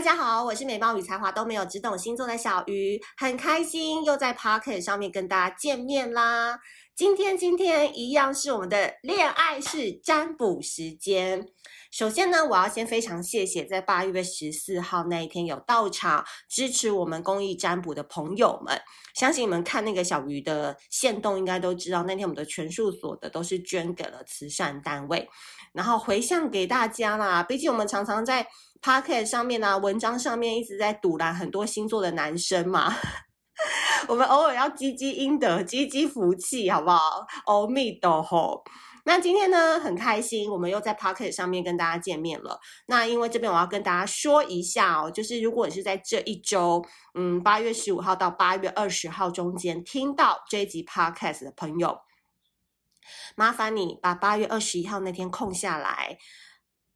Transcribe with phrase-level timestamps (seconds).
[0.00, 6.58] 大家好，我是美貌与才华都没有，只懂星座的小鱼，很开心又在 Podcast 上面跟大家见面啦。
[6.96, 11.46] 今天今天一样是我们的恋爱式占卜时间。
[11.90, 18.80] 首先呢，我要先非常谢谢在八月十四号那一天有到场支持我们公益占卜的朋友们。
[19.14, 25.28] 相信你们看那个小鱼的限动，应该都知道那天我们的全数所得都是捐给了慈善单位，
[25.74, 27.42] 然后回向给大家啦。
[27.42, 28.46] 毕竟我们常常在
[28.82, 32.96] Podcast 上面啊，文章上面一直在堵拦很多星座的男生嘛，
[34.08, 37.26] 我们偶尔要积积阴德，积积福气，好不好？
[37.46, 38.64] 阿弥陀佛。
[39.04, 42.60] 那今天呢，很开心，我们又在 Podcast 上面跟大家见面了。
[42.86, 51.98] 那因为这边我要跟大家说一下哦，就是如果你是在这一周，嗯，八月十五号到八月二十号中间听到这一集 Podcast 的朋友，
[53.36, 56.18] 麻烦你把八月二十一号那天空下来。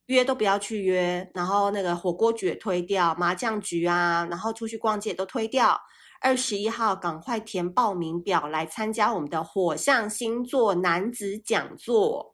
[0.06, 5.80] 约都不要去约，然后那个火锅局也推掉，麻将局啊，然后出去逛街都推掉。
[6.20, 12.33] 二十一号赶快填报名表来参加我们的火象星座男子讲座。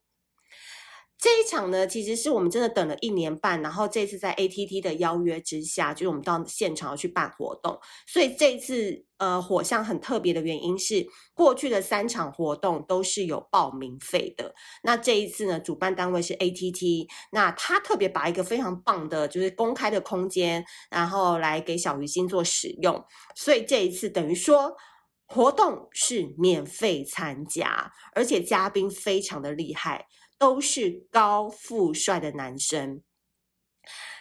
[1.21, 23.05] 这一场呢，其实是我们真的等了一年半，然后这次在 ATT 的邀约之下，就是我们到现场要去办活动，所以这一次呃火象很特别的原因是，过去的三场活动都是有报名费的，那这一次呢，主办单位是 ATT，那他特别把一个非常棒的，就是公开的空间，然后来给小鱼星做使用，
[23.37, 24.75] 所以这一次等于说
[25.27, 30.07] 活动是免费参加，而且嘉宾非常的厉害。
[30.41, 33.03] 都是高富帅的男生。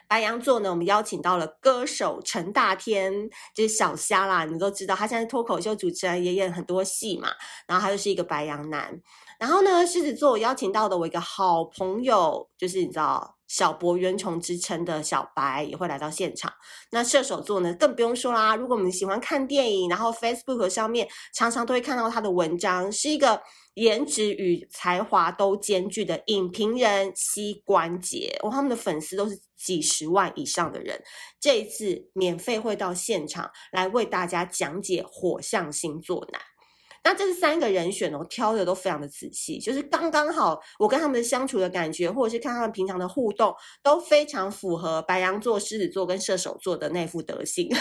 [0.06, 7.30] 白羊座呢，我们邀请到了歌手陈大天，就是小虾啦，你都知道，他现在脱口秀主持人，也演很多戏嘛。
[7.66, 9.02] 然后他就是一个白羊男。
[9.40, 13.39] 然后呢，狮子座我邀请到的我一个好朋友，就是你知道。
[13.50, 16.54] 小博圆虫之称的小白也会来到现场。
[16.92, 18.56] 那射手座呢，更不用说啦。
[18.56, 23.42] 如果我们喜欢看电影，然后 Facebook 上面常常都会看到他的文章，是一个
[23.74, 28.38] 颜值与才华都兼具的影评人膝关节。
[28.44, 31.02] 哦，他们的粉丝都是几十万以上的人。
[31.40, 36.40] 这一次免费会到现场来为大家讲解火象星座男。
[37.04, 47.70] 那这是三个人选哦，挑的都非常的仔细，就是刚刚好，我跟他们的相处的感觉，或者是看他们平常的互动，都非常符合白羊座、狮子座跟射手座的那副德性。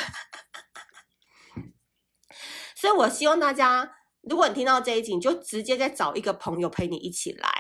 [2.77, 3.91] 所以我希望大家，
[4.23, 7.51] 如果你听到这一集，你就直接再找一个朋友陪你一起来，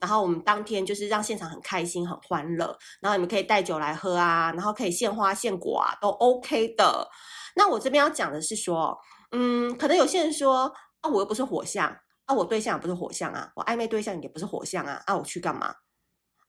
[0.00, 7.08] 然后我们当天就是让现场很开心、很欢乐，然后你们可以带酒来喝啊，然后可以献花献果啊，都 OK 的。
[7.54, 8.98] 那我这边要讲的是说，
[9.30, 10.72] 嗯，可能有些人说。
[11.06, 15.72] 啊，我又不是火象啊，我对象也不是火象啊，我暧昧对象也不是火象啊，啊，我去干嘛？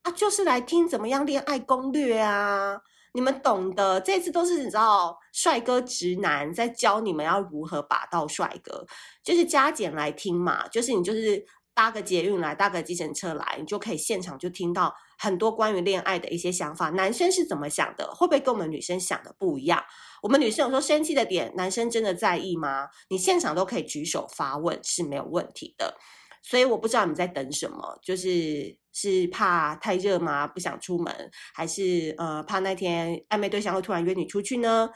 [0.02, 2.80] 啊，就是来听怎么样恋爱攻略啊，
[3.14, 4.00] 你们懂的。
[4.00, 8.84] 这次都是你知道，帅哥直男在教你们要如何把到帅哥，
[9.22, 11.44] 就是加减来听嘛，就是你就是
[11.74, 19.84] 搭个捷运来，搭个计程车来，你就可以现场就听到很多关于恋爱的一些想法，男生是怎么想的，会不会跟我们女生想的不一样？
[20.22, 22.88] 我们女生有时候生气的点，男生真的在意吗？
[23.08, 25.96] 你现场都可以举手发问是没有问题的，
[26.42, 30.46] 所以我不知道你在等什么，就是是怕太热吗？
[30.46, 34.90] 不想出门，还是呃怕那天暧昧对象会突然约你出去呢？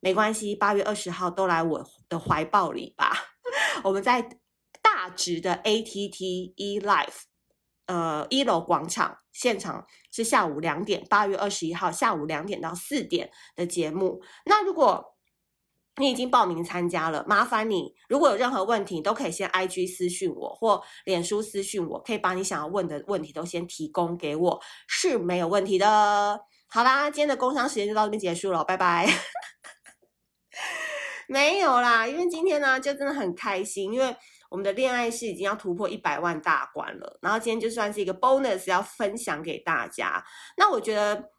[0.00, 3.12] 没关系，八月二十号都来我的怀抱里吧。
[3.84, 4.20] 我们在
[4.80, 7.31] 大直的 ATT E Life。
[7.86, 14.22] 呃，一楼广场现场是下午两点，八月二十一号下午两点到四点的节目。
[14.46, 15.16] 那如果
[15.96, 26.40] 你已经报名参加了，麻烦你如果有任何问题，都可以先 IG 私讯我或脸书私讯我，可以把你想要问的问题都先提供给我，是没有问题的。
[26.68, 29.06] 好啦，今天的工商时间就到这边结束了，拜拜。
[31.28, 34.16] 没有啦，因为今天呢，就真的很开心，因为。
[34.52, 40.22] 我们的恋爱是已经要突破一百万大关了，然后今天就算是一个 bonus 要分享给大家。
[40.58, 41.30] 那我觉得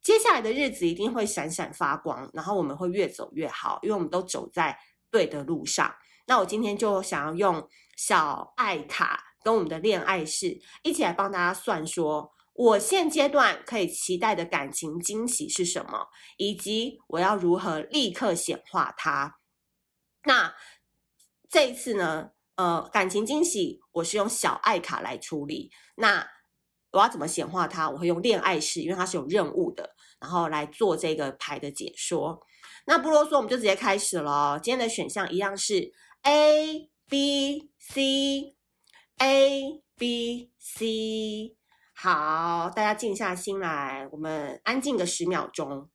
[0.00, 4.78] 接下来的日子一定会闪闪发光，然后我们会越走越好，因为我们都走在
[5.10, 5.92] 对的路上。
[6.26, 16.06] 那我今天就想要用小爱卡跟我们的恋爱室一起来帮大家算说，我现阶段可以期待的感情惊喜是什么，
[16.36, 19.38] 以及我要如何立刻显化它。
[20.22, 20.54] 那
[21.50, 22.30] 这一次呢？
[22.56, 25.70] 呃，感情惊喜，我是用小爱卡来处理。
[25.96, 26.26] 那
[26.90, 27.88] 我要怎么显化它？
[27.88, 32.40] 我会用恋爱室，因为它是有任务的，然后来做这个牌的解说。
[32.86, 34.60] 那不啰嗦，我们就直接开始了。
[34.62, 38.54] 今天的选项一样是 A B C
[39.18, 41.56] A B C。
[41.94, 45.88] 好，大家静下心来，我们安静个十秒钟。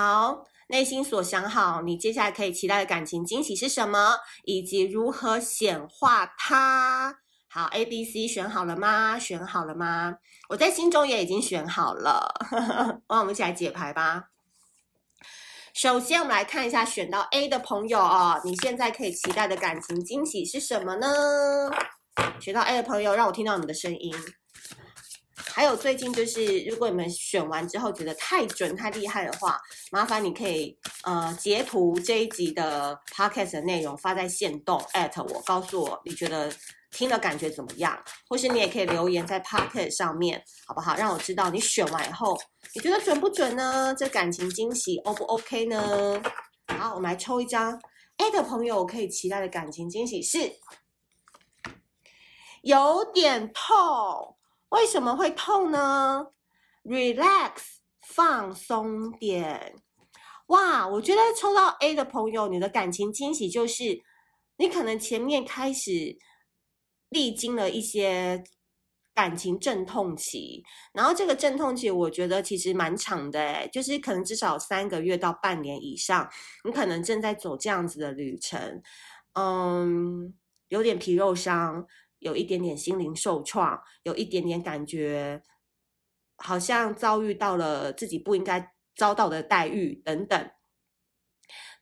[0.00, 7.18] 好，内心所想好，你接下来可以期待的感情惊喜是什么，以及如何显化它。
[7.50, 9.18] 好，A、B、C 选好了吗？
[9.18, 10.16] 选好了吗？
[10.48, 12.32] 我在心中也已经选好了。
[13.10, 14.30] 那我们一起来解牌吧。
[15.74, 21.70] 首先，我们来看一下选到 A 的朋友哦，你现在可以期待的感情惊喜是什么呢？
[22.40, 24.14] 选到 A 的朋友，让我听到你们的声音。
[25.46, 29.60] 还有最近就是，如果你们选完之后觉得太准、太厉害的话，
[29.90, 36.52] 麻烦你可以呃截图这一集的 podcast 的内容发在限动 at 我，告诉我你觉得
[36.90, 37.98] 听了感觉怎么样，
[38.28, 40.96] 或是你也可以留言在 podcast 上面，好不好？
[40.96, 42.38] 让我知道你选完以后
[42.74, 43.94] 你觉得准不准呢？
[43.96, 46.22] 这感情惊喜 O 不 OK 呢？
[46.66, 47.80] 好，我们来抽一张
[48.18, 50.52] A 的朋友可以期待的感情惊喜是
[52.62, 54.36] 有点痛。
[54.70, 56.28] 为什么会痛呢
[56.84, 57.52] ？Relax，
[58.00, 59.74] 放松点。
[60.46, 64.00] 哇，我觉得抽到 A 的朋友，你的感情惊喜就是，
[64.56, 66.16] 你可能前面开始
[67.08, 68.42] 历经了一些
[69.14, 70.62] 感情阵痛期，
[70.92, 76.28] 然后这个阵痛期我觉得其实蛮长的，诶，就是可能至少三个月到半年以上，
[76.64, 78.82] 你可能正在走这样子的旅程，
[79.34, 80.32] 嗯，
[80.68, 81.86] 有点皮肉伤。
[82.20, 85.42] 有一点点心灵受创，有一点点感觉，
[86.36, 90.50] 好像遭遇到了自己不应该遭到的待遇等等。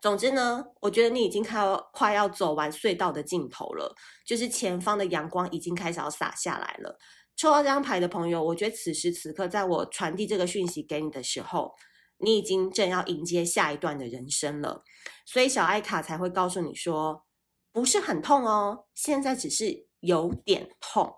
[0.01, 3.95] 总之呢，我觉得你已经快要快要走完隧道的尽头了，
[4.25, 6.97] 就是前方的阳光已经开始要洒下来了。
[7.37, 11.75] 抽到这张牌的朋友，我觉得此时此刻，在我传递这个讯息给你的时候，
[12.19, 14.85] 你已经正要迎接下一段的人生了。
[15.27, 17.25] 所以小艾卡才会告诉你说，
[17.73, 19.88] 不是很痛哦，现在只是。
[20.01, 21.17] 有点痛，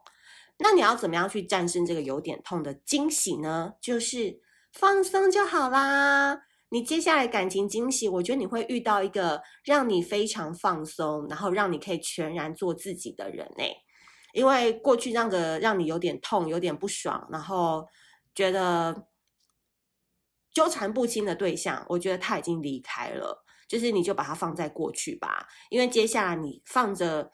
[0.59, 3.75] 那你要怎么样去战胜这个有点痛的惊喜呢？
[3.81, 4.41] 就是
[4.73, 6.43] 放松就好啦。
[6.71, 13.77] 你接下来感情惊喜，我觉得你会遇到一个让你非常放松，然后让你可以全然做自己的人诶。
[14.33, 17.87] 因为过去让个让你有点痛、有点不爽，然后
[18.35, 19.09] 觉得
[20.55, 25.49] 纠缠不清的对象，我觉得他已经离开了，就是你就把它放在过去吧。
[25.69, 27.33] 因为接下来你放着。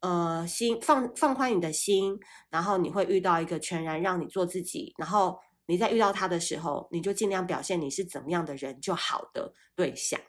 [0.00, 2.16] 呃，心放放宽你的心，
[2.50, 10.20] 然后你会遇到一个全然让你做自己，然后你在遇到他的时候，你就尽量表现你是怎么样的人就好的对象。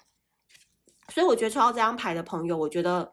[1.09, 3.11] 所以我觉得抽到这张牌的朋友，我觉得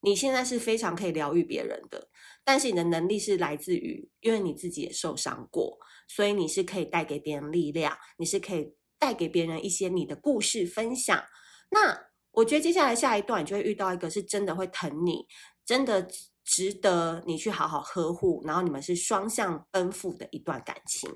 [0.00, 2.08] 你现在是非常可以疗愈别人的，
[2.44, 11.24] 但是你的能力是来自于，因为你自己也受伤过，所以你是可以带给别人力量，你是可以带给别人一些你的故事分享。
[11.70, 11.98] 那
[12.30, 15.26] 我觉得接下来下一段，你就会遇到一个是真的会疼你。
[15.66, 16.06] 真的
[16.44, 21.10] 值得你去好好呵护，然后你们是双向奔赴的一段感情，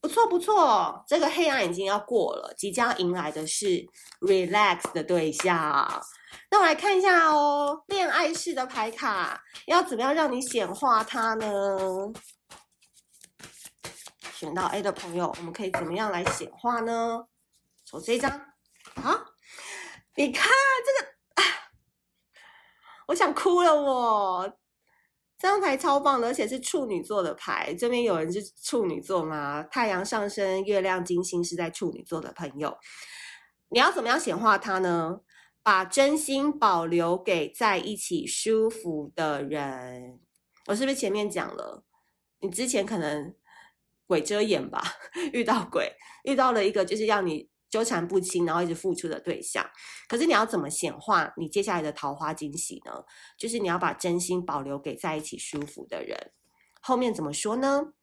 [0.00, 1.02] 不错不错。
[1.08, 3.86] 这个黑暗已经要过了，即将迎来的是
[4.20, 6.04] relax 的对象。
[6.50, 12.12] 那我来看一下哦，恋爱式的牌卡要怎么样让你显化它呢？
[14.34, 17.24] 选到 A 的朋友，我们可以怎么样来显化呢？
[17.86, 19.24] 抽这张啊，
[20.16, 20.50] 你看
[20.84, 21.13] 这个。
[23.08, 24.46] 我想哭了我，
[25.38, 27.74] 这张牌超棒的，而且是处女座的牌。
[27.74, 29.62] 这边有人是处女座吗？
[29.64, 32.76] 太阳上升、月亮、金星是在处女座的朋友，
[33.68, 35.20] 你要怎么样显化它呢？
[35.62, 40.20] 把真心保留给在一起舒服的人。
[40.66, 41.84] 我是不是前面讲了？
[42.40, 43.34] 你之前可能
[44.06, 44.82] 鬼遮眼吧，
[45.32, 45.92] 遇到鬼，
[46.24, 47.48] 遇到了一个就是要你。
[47.74, 49.68] 纠缠不清，然后一直付出的对象，
[50.06, 53.02] 可是你要怎么显化你接下来的桃花惊喜呢？
[53.36, 56.30] 就是你要把真心保留给在一起舒服的人。
[56.80, 57.94] 后面怎么说呢？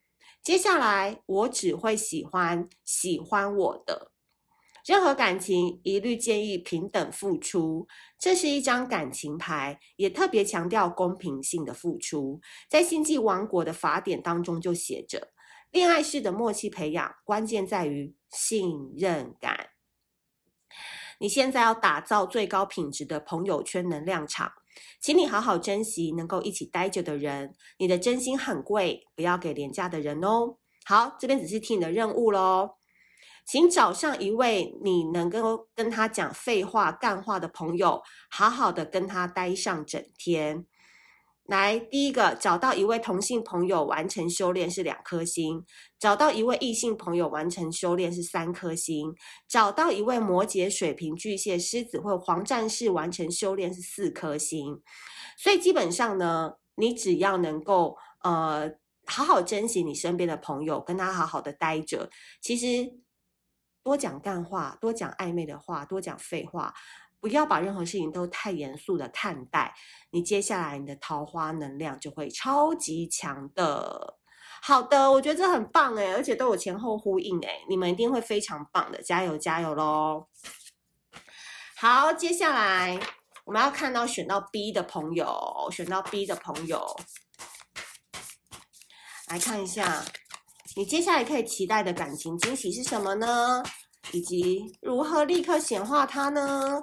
[0.44, 4.12] 接下来我只会喜欢喜欢我的，
[4.86, 7.88] 任何感情一律建议平等付出。
[8.20, 12.42] 这是一张感情牌，也特别强调公平性的付出。
[12.70, 15.30] 在星际王国的法典当中就写着。
[15.72, 19.70] 恋爱式的默契培养，关键在于信任感。
[21.20, 24.52] 你现在要打造最高品质的朋友圈能量场，
[25.00, 27.54] 请你好好珍惜能够一起待着的人。
[27.78, 30.58] 你的真心很贵，不要给廉价的人哦。
[30.84, 32.78] 好，这边只是替你的任务喽，
[33.46, 40.66] 请找上一位你能够跟他讲废话、干话的朋友，好好的跟他待上整天。
[41.52, 45.66] 来，第一个找到一位同性朋友完成修炼是两颗星，
[46.00, 49.14] 找到一位异性朋友完成修炼是三颗星，
[49.50, 54.82] 找到一位摩羯、水瓶、巨蟹、狮子或黄战士完成修炼是四颗星。
[55.38, 58.72] 所以基本上呢，你只要能够呃
[59.06, 62.10] 好好珍惜你身边的朋友，跟他好好的待着，
[62.42, 62.94] 其实
[63.84, 66.74] 多讲干话，多讲暧昧的话，多讲废话，
[67.22, 69.74] 不要把任何事情都太严肃的看待。
[70.10, 74.18] 你接下来你的桃花能量就会超级强的。
[74.62, 80.28] 好的，我觉得这很棒诶，而且都有前后呼应诶，你们一定会非常棒的，加油加油喽！
[81.78, 83.00] 好，接下来
[83.46, 86.86] 我们要看到选到 B 的朋友，选到 B 的朋友，
[89.28, 90.04] 来看一下。
[90.76, 93.62] 你接下来可以期待的感情惊喜是什么呢？
[94.14, 96.82] 以及如何立刻显化它呢？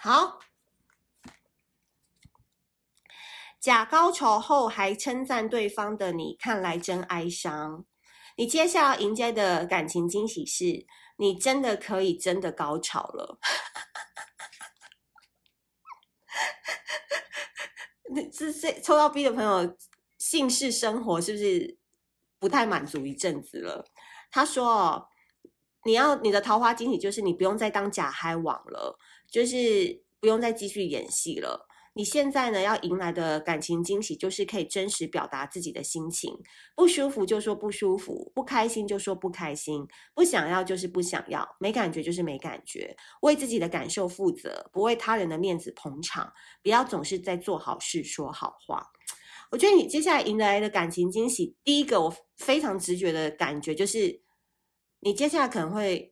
[0.00, 0.40] 好。
[3.62, 7.84] 假高潮后还称赞对方的你，看来真哀伤。
[8.36, 10.84] 你接下来迎接的感情惊喜是，
[11.16, 13.38] 你真的可以真的高潮了。
[18.12, 19.76] 你这这抽到 B 的朋友，
[20.18, 21.78] 性事生活是不是
[22.40, 23.86] 不太满足一阵子了？
[24.32, 25.06] 他说哦
[25.86, 28.98] ：“你要你的桃花惊喜，就是你不用再当假嗨王了，
[29.30, 36.34] 就是不用再继续演戏了。”你现在呢，要迎来的感情惊喜，就是可以真实表达自己的心情，
[36.74, 46.32] 不舒服就说不舒服，不开心就说不开心，不想要就是不想要，没感觉就是没感觉，为自己的感受负责，不为他人的面子捧场，
[46.62, 48.86] 不要总是在做好事说好话。
[49.50, 54.22] 我觉得你接下来迎来的感情惊喜，第一个我非常直觉的感觉就是，
[55.00, 56.11] 你接下来可能会。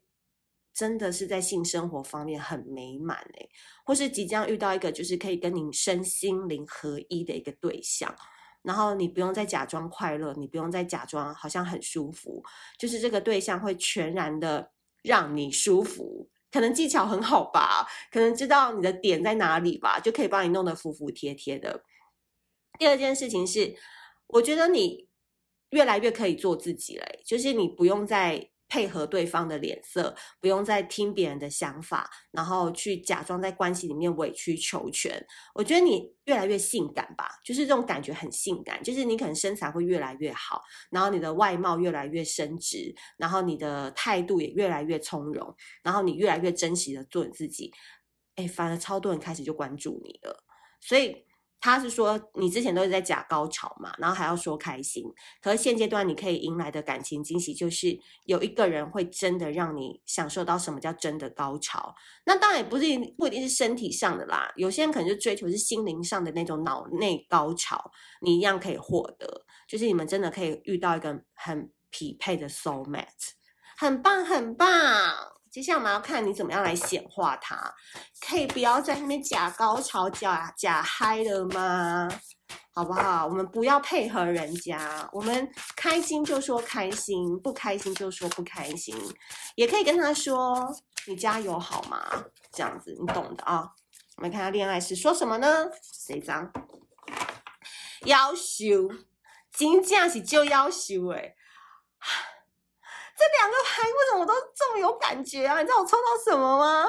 [0.72, 3.50] 真的是在性生活方面很美满诶，
[3.84, 8.14] 或是即将遇到一个就是可以跟你身心灵合一的一个对象，
[8.62, 12.42] 然后你不用再假装快乐，你不用再假装好像很舒服，
[12.78, 14.70] 就是这个对象会全然的
[15.02, 21.82] 让你舒服，可能技巧很好吧，可能知道你的点在哪里吧，就可以帮你弄得服服帖帖的。
[22.78, 23.74] 第二件事情是，
[24.28, 25.08] 我觉得你
[25.70, 28.49] 越来越可以做自己了，就是你不用再。
[28.70, 35.22] 配合对方的脸色，不用再听别人的想法，然后去假装在关系里面委曲求全。
[35.54, 47.72] 我觉得你越来越性感吧，就是这种感觉很性感，就是你可能身材会越来越好，然后你的外貌越来越升值，然后你的态度也越来越从容，然后你越来越珍惜的做你自己。
[48.36, 50.44] 哎，反而超多人开始就关注你了，
[50.80, 51.26] 所以。
[51.60, 55.04] 他是说，你之前都是在假高潮嘛，然后还要说开心。
[55.42, 61.94] 可是现阶段你可以迎来的感情惊喜，就是有一个人会真的让你享受到什么叫真的高潮。
[62.24, 62.84] 那当然也不是
[63.18, 67.90] 不一定是身体上的啦，有些人可能就追求是心灵上的那种脑内高潮，
[68.22, 69.44] 你一样可以获得。
[69.68, 73.06] 就是你们真的可以遇到一个很匹配的 soul mate，
[73.76, 75.39] 很棒很棒。
[75.50, 77.74] 接下来我们要看你怎么样来显化它，
[78.20, 82.08] 可以不要在那边假高潮、假假嗨了吗？
[82.72, 83.26] 好不好？
[83.26, 88.96] 我们不要配合人家，我们开心就说开心，不开心就说不开心，
[89.56, 90.72] 也可以跟他说
[91.06, 92.24] 你加油好吗？
[92.52, 93.68] 这样子你懂的啊。
[94.16, 95.66] 我们看下恋爱是说什么呢？
[95.82, 96.52] 谁张，
[98.02, 98.94] 夭寿，
[99.52, 101.34] 真正是就要求诶。
[103.20, 105.60] 这两个牌为什么都这么有感觉啊？
[105.60, 106.88] 你知道我抽到什么吗？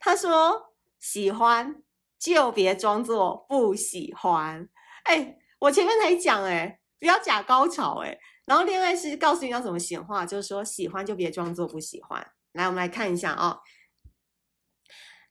[0.00, 1.84] 他说：“喜欢
[2.18, 4.68] 就别装作不喜欢。”
[5.04, 8.18] 哎，我前面才讲哎，不要假高潮哎。
[8.44, 12.28] 然后恋爱是告诉你要怎么显化，就是说喜欢就别装作不喜欢。
[12.54, 13.60] 来，我们来看一下啊、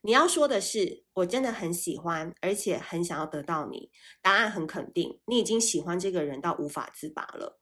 [0.00, 3.90] 你要说的是，我真的很喜欢，而且很想要得到你。
[4.22, 7.58] 答案很肯定，你已经喜欢这个人到无法自拔了。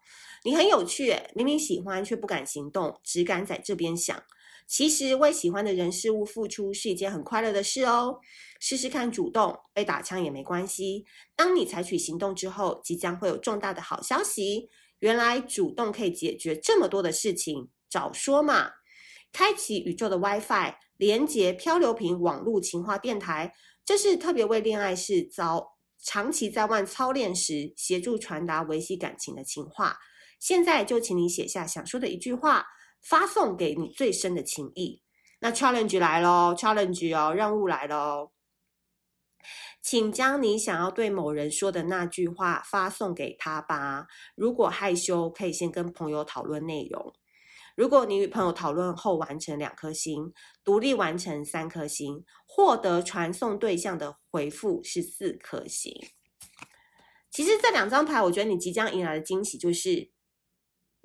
[0.47, 4.23] 你很有趣，明明喜欢却不敢行动，只敢在这边想。
[4.69, 8.21] 其实为喜欢的人事物付出是一件很快乐的事哦。
[8.61, 11.05] 试试看主动，被打枪也没关系。
[11.35, 14.71] 当你采取行动之后，即将会有重大的好消息。
[15.01, 18.71] 原来主动可以解决这么多的事情，早说嘛！
[19.33, 23.53] 开启宇宙的 WiFi，连接漂流瓶网络情话电台，
[23.85, 29.99] 这是特别为恋爱世遭长期在外操练时协助传达维系感情的情话。
[30.39, 32.67] 现在就请你写下想说的一句话，
[33.03, 35.03] 发送给你最深的情意。
[35.41, 38.33] 那 challenge 来喽，challenge 哦，任务来喽，
[39.83, 44.07] 请将你想要对某人说的那句话发送给他吧。
[44.35, 47.13] 如果害羞，可以先跟朋友讨论内容。
[47.77, 50.33] 如果你与朋友讨论后完成两颗星，
[50.65, 55.93] 独立完成三颗星，获得传送对象的回复是四颗星。
[57.31, 60.16] 其实这两张牌，我觉得你即将迎来的惊喜就是。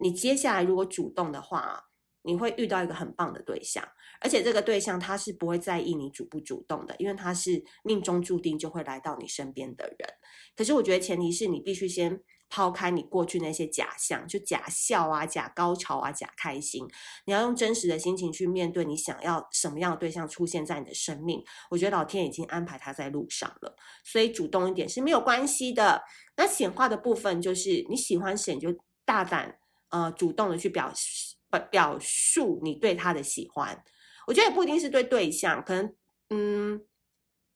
[0.02, 1.86] 你接下来如果主动的话，
[2.24, 3.88] 你会遇到一个很棒的对象，
[4.20, 10.10] 而且这个对象他是不会在意你主不主动的，因为他是命中注定就会来到你身边的人。
[10.56, 16.86] 可是我觉得前提是你必须先抛开你过去那些假象，就假笑啊、假高潮啊、假开心，
[17.26, 21.44] 你要用真实的心情去面对你想要什么样的对象出现在你的生命。
[21.72, 26.04] 我觉得老天已经安排他在路上了，所以主动一点是没有关系的。
[26.36, 29.58] 那显化的部分就是你喜欢谁，就大胆
[29.92, 31.36] 呃主动的去表示。
[31.70, 33.84] 表述你对他的喜欢，
[34.26, 35.94] 我觉得也不一定是对对象，可能
[36.30, 36.82] 嗯，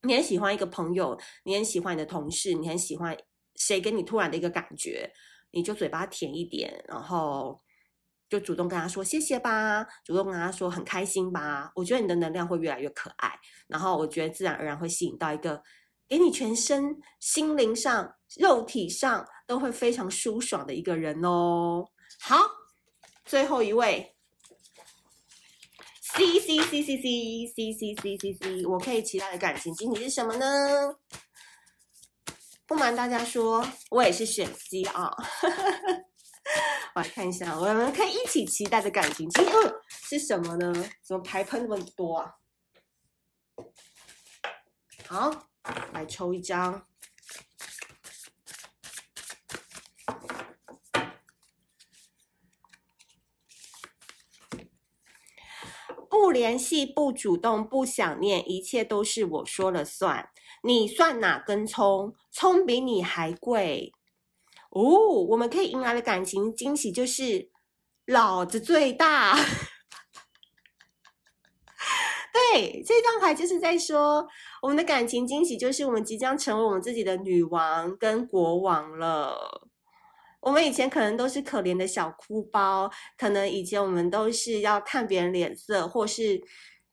[0.02, 3.16] 你很喜欢一个朋友，你很喜欢你的同事，你很喜欢
[3.56, 5.10] 谁给你突然的一个感觉，
[5.52, 7.62] 你就嘴巴甜一点，然后
[8.28, 13.32] 就主动跟他说谢谢吧，主动跟他说很开心吧，我觉得你的能量会越来越可爱，
[13.68, 15.64] 然后我觉得自然而然会吸引到一个
[16.06, 21.86] 给你全身心灵上、肉体上都会非常舒爽的一个人哦。
[22.20, 22.38] 好。
[23.26, 24.16] 最后一位
[26.02, 30.96] ，C C C C C C C C C C，我可以期待的感情经历是什么呢？
[32.68, 35.12] 不瞒大家说，我也是选 C 啊。
[36.94, 39.50] 我来看一下，我们可以一起期待的感情经历
[39.90, 40.72] 是什么呢？
[41.02, 42.36] 怎么牌喷那么多啊？
[45.08, 45.48] 好，
[45.94, 46.88] 来抽一张。
[56.18, 60.30] 不联系，不主动，不想念，一切都是我说了算。
[60.64, 62.14] 你算哪根葱？
[62.32, 63.92] 葱比你还贵。
[64.70, 64.82] 哦，
[65.28, 67.50] 我们可以迎来的感情惊喜就是
[68.06, 69.36] 老子最大。
[72.34, 74.26] 对，这张牌就是在说
[74.62, 79.70] 我们的感情惊喜就是我们即将成为我们自己的女王跟国王了。
[80.46, 86.40] 我们以前可能都是可怜的小哭包，可能以前我们都是要看别人脸色，或是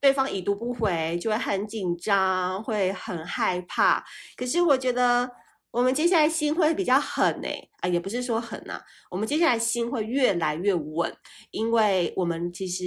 [0.00, 4.02] 对方已读不回，就会很紧张，会很害怕。
[4.38, 5.30] 可是我觉得
[5.70, 11.14] 我们接下来心会比较狠诶、啊，也不是说狠呐、我们接下来心会越来越稳，
[11.50, 12.84] 因为我们其实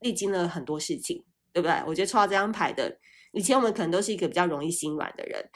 [0.00, 1.74] 历经了很多事情，对不对？
[1.86, 2.98] 我觉得抽到这张牌的，
[3.32, 5.50] 以前我们可能都是一个比较容易心软的人，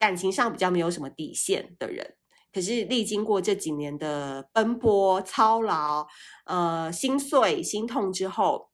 [0.00, 2.16] 感情上比较没有什么底线的人。
[2.52, 6.06] 可是历经过这几年的奔波操劳，
[6.44, 8.70] 呃，心碎心痛之后，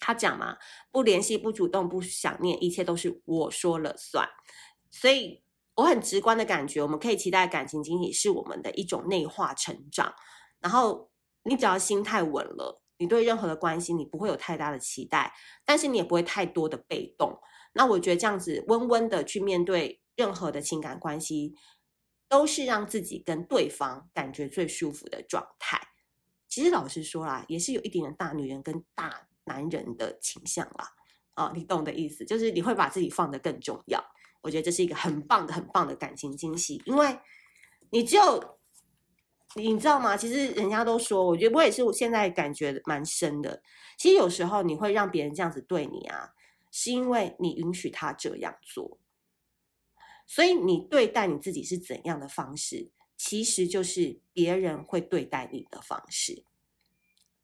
[0.00, 0.56] 他讲嘛，
[0.90, 4.28] 不联系、不主动、不想念，一切都是我说了算。
[4.90, 5.44] 所以
[5.76, 10.12] 我很直观的感觉，我们可以期待感情经历是我们的一种内化成长。
[10.58, 11.10] 然后
[11.44, 15.32] 你只要心态稳了，你对任何的关系你不会有太大的期待，
[15.64, 17.38] 但是你也不会太多的被动。
[17.74, 21.54] 那我觉得这样子温温的去面对任何的情感关系。
[22.28, 25.80] 都是让自己跟对方感觉最舒服的状态。
[26.48, 30.92] 其实老实说啦，也是有一点点大女人跟大男人的倾向啦。
[31.34, 34.04] 啊、你懂的意思，就是你会把自己放得更重要。
[34.40, 37.16] 我觉得这是一个很棒的、很棒的感情惊喜，因为
[37.90, 38.58] 你就
[39.54, 40.16] 你知道吗？
[40.16, 43.62] 其实人家都说，我觉得我也是，我现在感觉蛮深的。
[43.96, 46.32] 其实有时候你会让别人这样子对你啊，
[46.72, 48.98] 是因为你允许他这样做。
[50.30, 56.44] 所以你对待你自己是怎样的方式，其实就是别人会对待你的方式。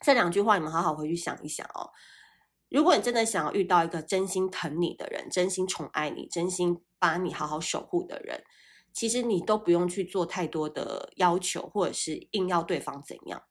[0.00, 1.90] 这两句话你们好好回去想一想哦。
[2.68, 8.44] 如果你真的想要遇到一个真心疼你的人，真心宠爱你，真心把你好好守护的人，
[8.92, 13.42] 其实你都不用去做太多的要求，或者是硬要对方怎样。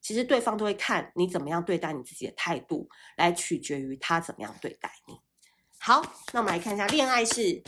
[0.00, 5.20] 其实对方都会看你怎么样对待你自己的态度，来取决于他怎么样对待你。
[5.78, 7.62] 好，那我们来看一下恋爱是。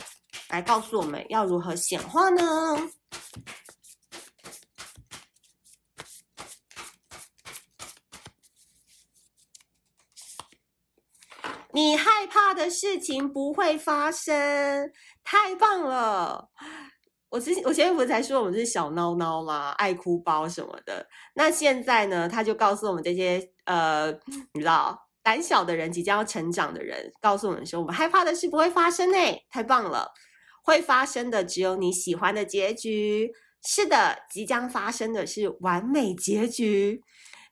[0.49, 2.43] 来告诉我们要如何显化呢？
[11.75, 14.91] 你害怕的事情不会发生，
[15.23, 16.49] 太棒了！
[17.29, 19.71] 我之前我前面不是才说我们是小孬孬吗？
[19.71, 21.09] 爱哭包什么的。
[21.33, 22.29] 那现在呢？
[22.29, 24.11] 他就告诉我们这些呃，
[24.53, 30.11] 你知道，胆小的人，即将要成长的人，告诉我们说，我们害怕的事不会发生诶，太棒了！
[30.61, 33.31] 会发生的只有你喜欢的结局。
[33.65, 37.01] 是的，即将发生的是完美结局。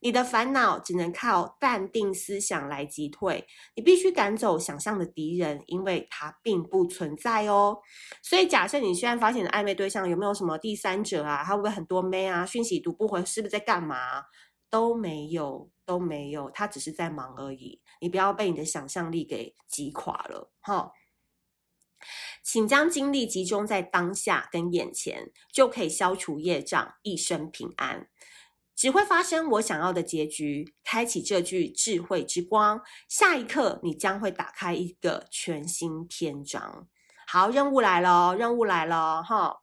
[0.04, 3.46] 你的烦恼只能靠淡定思想来击退。
[3.76, 7.78] 你必须赶走想象的敌人，因为他并不存在哦。
[8.24, 11.44] 所以，假设你现在发现的暧昧对象有没有什么第三者啊？
[11.46, 12.46] 他会不会很多妹啊？
[12.46, 14.24] 讯息读不回，是不是在干嘛？
[14.72, 17.82] 都没有，都没有，他只是在忙而已。
[18.00, 20.94] 你不要被你的想象力给击垮了，哈。
[22.42, 28.08] 请将精力集中在当下跟眼前，就可以消除业障，一生平安。
[28.76, 30.74] 只会发生我想要的结局。
[30.84, 36.88] 开启这句智慧之光，下一刻你将会打开一个全新篇章。
[37.28, 39.58] 好，任务来了，任务来了，哈！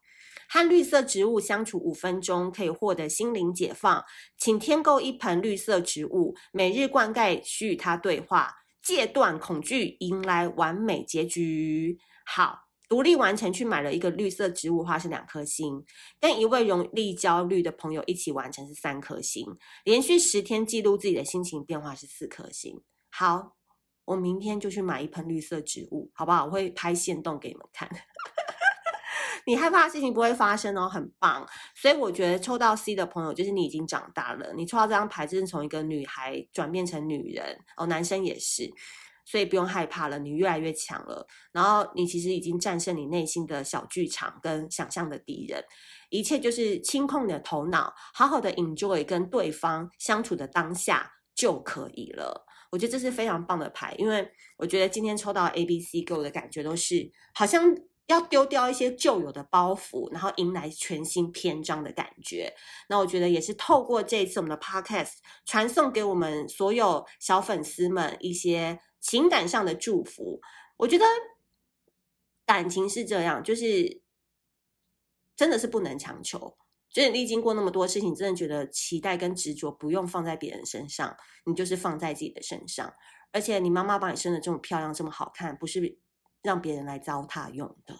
[0.48, 4.04] 和绿色植物相处五分钟，可以获得心灵解放。
[4.36, 11.98] 请添购一盆绿色植物，每日灌溉，需与它对话，戒断恐惧，迎来完美结局。
[12.24, 12.64] 好。
[12.88, 15.84] 独立完成去买了一个绿色植物花是两颗星，
[16.18, 19.44] 跟一位容易焦虑的朋友一起完成是三颗星，
[19.84, 22.80] 连续十天记录自己的心情变化是四颗星。
[23.10, 23.58] 好，
[24.06, 26.46] 我明天就去买一盆绿色植物，好不好？
[26.46, 27.86] 我会拍限动给你们看。
[29.48, 31.48] 你害怕的事情不会发生哦，很棒。
[31.74, 34.52] 所以我觉得抽到 C 的朋友，就是你已经长大了。
[34.54, 38.70] 你抽到这张牌，就是从一个女孩转变成女人哦，男生也是。
[39.24, 41.26] 所以不用害怕了，你越来越强了。
[41.52, 45.62] 然后你其实已经战胜你内心的小剧场跟想象的敌人，
[46.10, 52.46] 一切就是清空你的头脑，好好的 enjoy 跟对方相处的当下就可以了。
[52.70, 57.62] 我觉得这是非常棒的牌，因为我觉得今天抽到 A、B、C 给我的感觉都是好像
[58.08, 62.52] 要丢掉一些旧有的包袱，然后迎来全新篇章的感觉。
[62.90, 65.12] 那我觉得也是透过这一次我们的 Podcast
[65.46, 68.80] 传送给我们所有小粉丝们一些。
[69.00, 70.40] 情感上的祝福，
[70.76, 71.04] 我觉得
[72.44, 74.02] 感情是这样，就是
[75.36, 76.58] 真的是不能强求。
[76.90, 81.16] 就是历经过那么多事情，真的觉得期待跟执着不用放在别人身上，
[81.46, 82.92] 你就是放在自己的身上。
[83.30, 85.80] 而且你妈妈把你生得这么漂亮，这么好看，不是
[86.48, 87.94] 让别人来糟蹋用的，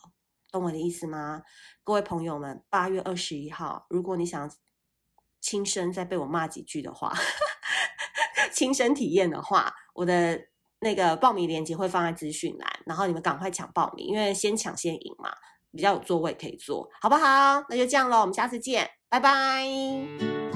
[0.50, 1.42] 懂我的意思吗？
[1.84, 4.50] 各位朋友们，八月二十一号，如果你想
[5.40, 7.12] 亲身再被我骂几句的话，
[8.52, 10.48] 亲身体验的话，我的。
[10.80, 15.28] 那个报名链接会放在资讯栏，然后你们赶快抢报名，因为先抢先赢嘛，
[15.72, 17.60] 比较有座位可以坐，好不好？
[17.68, 20.47] 那就这样喽，我们下次见，拜拜。